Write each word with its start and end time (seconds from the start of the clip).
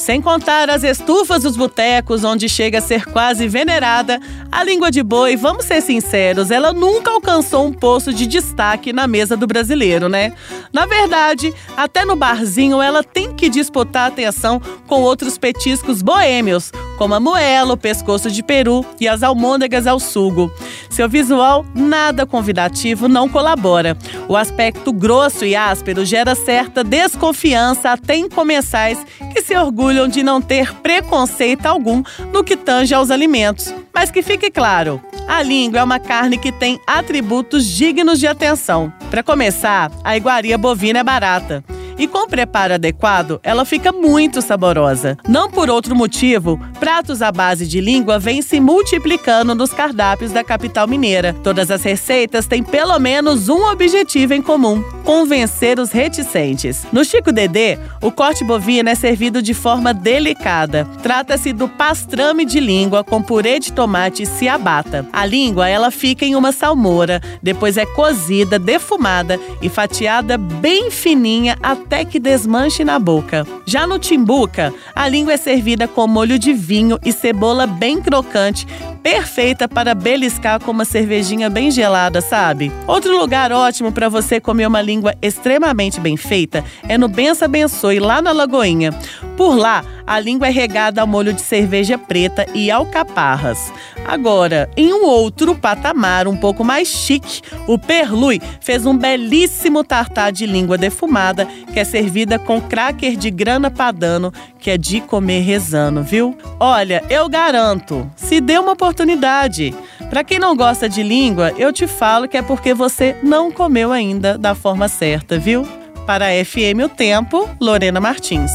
Sem 0.00 0.22
contar 0.22 0.70
as 0.70 0.82
estufas 0.82 1.42
dos 1.42 1.58
botecos, 1.58 2.24
onde 2.24 2.48
chega 2.48 2.78
a 2.78 2.80
ser 2.80 3.04
quase 3.04 3.46
venerada, 3.46 4.18
a 4.50 4.64
língua 4.64 4.90
de 4.90 5.02
boi, 5.02 5.36
vamos 5.36 5.66
ser 5.66 5.82
sinceros, 5.82 6.50
ela 6.50 6.72
nunca 6.72 7.10
alcançou 7.10 7.66
um 7.66 7.72
posto 7.72 8.10
de 8.10 8.26
destaque 8.26 8.94
na 8.94 9.06
mesa 9.06 9.36
do 9.36 9.46
brasileiro, 9.46 10.08
né? 10.08 10.32
Na 10.72 10.86
verdade, 10.86 11.52
até 11.76 12.02
no 12.02 12.16
barzinho 12.16 12.80
ela 12.80 13.04
tem 13.04 13.34
que 13.34 13.50
disputar 13.50 14.08
atenção 14.08 14.58
com 14.86 15.02
outros 15.02 15.36
petiscos 15.36 16.00
boêmios, 16.00 16.72
como 16.96 17.14
a 17.14 17.20
moela, 17.20 17.74
o 17.74 17.76
pescoço 17.76 18.30
de 18.30 18.42
peru 18.42 18.82
e 18.98 19.06
as 19.06 19.22
almôndegas 19.22 19.86
ao 19.86 20.00
sugo. 20.00 20.50
Seu 20.90 21.08
visual 21.08 21.64
nada 21.74 22.26
convidativo 22.26 23.08
não 23.08 23.28
colabora. 23.28 23.96
O 24.28 24.36
aspecto 24.36 24.92
grosso 24.92 25.44
e 25.44 25.54
áspero 25.54 26.04
gera 26.04 26.34
certa 26.34 26.82
desconfiança 26.84 27.90
até 27.90 28.16
em 28.16 28.28
comensais 28.28 28.98
que 29.32 29.40
se 29.40 29.56
orgulham 29.56 30.08
de 30.08 30.22
não 30.22 30.42
ter 30.42 30.74
preconceito 30.74 31.66
algum 31.66 32.02
no 32.32 32.44
que 32.44 32.56
tange 32.56 32.92
aos 32.92 33.10
alimentos. 33.10 33.72
Mas 33.94 34.10
que 34.10 34.22
fique 34.22 34.50
claro, 34.50 35.00
a 35.28 35.42
língua 35.42 35.80
é 35.80 35.84
uma 35.84 35.98
carne 35.98 36.36
que 36.36 36.50
tem 36.50 36.80
atributos 36.86 37.64
dignos 37.66 38.18
de 38.18 38.26
atenção. 38.26 38.92
Para 39.10 39.22
começar, 39.22 39.90
a 40.02 40.16
iguaria 40.16 40.58
bovina 40.58 40.98
é 40.98 41.04
barata. 41.04 41.64
E 42.00 42.08
com 42.08 42.26
preparo 42.26 42.72
adequado, 42.72 43.38
ela 43.42 43.62
fica 43.66 43.92
muito 43.92 44.40
saborosa. 44.40 45.18
Não 45.28 45.50
por 45.50 45.68
outro 45.68 45.94
motivo, 45.94 46.58
pratos 46.80 47.20
à 47.20 47.30
base 47.30 47.66
de 47.66 47.78
língua 47.78 48.18
vêm 48.18 48.40
se 48.40 48.58
multiplicando 48.58 49.54
nos 49.54 49.74
cardápios 49.74 50.32
da 50.32 50.42
capital 50.42 50.88
mineira. 50.88 51.36
Todas 51.44 51.70
as 51.70 51.82
receitas 51.82 52.46
têm 52.46 52.62
pelo 52.62 52.98
menos 52.98 53.50
um 53.50 53.70
objetivo 53.70 54.32
em 54.32 54.40
comum: 54.40 54.82
convencer 55.10 55.80
os 55.80 55.90
reticentes. 55.90 56.86
No 56.92 57.04
Chico 57.04 57.32
Dedê, 57.32 57.76
o 58.00 58.12
corte 58.12 58.44
bovino 58.44 58.88
é 58.88 58.94
servido 58.94 59.42
de 59.42 59.52
forma 59.52 59.92
delicada. 59.92 60.86
Trata-se 61.02 61.52
do 61.52 61.68
pastrame 61.68 62.44
de 62.44 62.60
língua 62.60 63.02
com 63.02 63.20
purê 63.20 63.58
de 63.58 63.72
tomate 63.72 64.22
e 64.22 64.26
ciabatta. 64.26 65.04
A 65.12 65.26
língua, 65.26 65.68
ela 65.68 65.90
fica 65.90 66.24
em 66.24 66.36
uma 66.36 66.52
salmoura, 66.52 67.20
depois 67.42 67.76
é 67.76 67.84
cozida, 67.84 68.56
defumada 68.56 69.36
e 69.60 69.68
fatiada 69.68 70.38
bem 70.38 70.92
fininha 70.92 71.58
até 71.60 72.04
que 72.04 72.20
desmanche 72.20 72.84
na 72.84 72.96
boca. 72.96 73.44
Já 73.66 73.88
no 73.88 73.98
timbuca, 73.98 74.72
a 74.94 75.08
língua 75.08 75.32
é 75.32 75.36
servida 75.36 75.88
com 75.88 76.06
molho 76.06 76.38
de 76.38 76.52
vinho 76.52 77.00
e 77.04 77.12
cebola 77.12 77.66
bem 77.66 78.00
crocante, 78.00 78.64
perfeita 79.02 79.66
para 79.66 79.94
beliscar 79.94 80.60
com 80.60 80.70
uma 80.70 80.84
cervejinha 80.84 81.50
bem 81.50 81.70
gelada, 81.70 82.20
sabe? 82.20 82.70
Outro 82.86 83.18
lugar 83.18 83.50
ótimo 83.50 83.90
para 83.90 84.08
você 84.08 84.40
comer 84.40 84.66
uma 84.66 84.80
língua 84.80 84.99
extremamente 85.22 86.00
bem 86.00 86.16
feita 86.16 86.64
é 86.88 86.98
no 86.98 87.08
Bença 87.08 87.46
Abençoe, 87.46 87.98
lá 87.98 88.20
na 88.20 88.32
Lagoinha. 88.32 88.92
Por 89.36 89.56
lá, 89.56 89.84
a 90.06 90.18
língua 90.18 90.48
é 90.48 90.50
regada 90.50 91.00
ao 91.00 91.06
molho 91.06 91.32
de 91.32 91.40
cerveja 91.40 91.96
preta 91.96 92.46
e 92.52 92.70
alcaparras. 92.70 93.72
Agora, 94.04 94.68
em 94.76 94.92
um 94.92 95.04
outro 95.04 95.54
patamar 95.54 96.26
um 96.26 96.36
pouco 96.36 96.64
mais 96.64 96.88
chique, 96.88 97.42
o 97.66 97.78
Perlui 97.78 98.40
fez 98.60 98.84
um 98.84 98.96
belíssimo 98.96 99.84
tartar 99.84 100.32
de 100.32 100.46
língua 100.46 100.76
defumada 100.76 101.46
que 101.72 101.78
é 101.78 101.84
servida 101.84 102.38
com 102.38 102.60
cracker 102.60 103.16
de 103.16 103.30
grana 103.30 103.70
padano, 103.70 104.32
que 104.58 104.70
é 104.70 104.76
de 104.76 105.00
comer 105.00 105.40
rezando, 105.40 106.02
viu? 106.02 106.36
Olha, 106.58 107.02
eu 107.08 107.28
garanto, 107.28 108.10
se 108.16 108.40
dê 108.40 108.58
uma 108.58 108.72
oportunidade. 108.72 109.74
Para 110.10 110.24
quem 110.24 110.40
não 110.40 110.56
gosta 110.56 110.88
de 110.88 111.04
língua, 111.04 111.52
eu 111.56 111.72
te 111.72 111.86
falo 111.86 112.26
que 112.26 112.36
é 112.36 112.42
porque 112.42 112.74
você 112.74 113.14
não 113.22 113.52
comeu 113.52 113.92
ainda 113.92 114.36
da 114.36 114.56
forma 114.56 114.88
certa, 114.88 115.38
viu? 115.38 115.64
Para 116.04 116.26
a 116.26 116.44
FM 116.44 116.82
O 116.84 116.88
Tempo, 116.88 117.48
Lorena 117.60 118.00
Martins. 118.00 118.50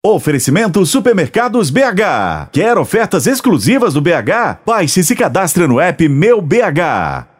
Oferecimento 0.00 0.86
Supermercados 0.86 1.68
BH. 1.68 2.50
Quer 2.52 2.78
ofertas 2.78 3.26
exclusivas 3.26 3.94
do 3.94 4.00
BH? 4.00 4.60
Baixe 4.64 5.00
e 5.00 5.04
se 5.04 5.16
cadastre 5.16 5.66
no 5.66 5.80
app 5.80 6.08
Meu 6.08 6.40
BH. 6.40 7.35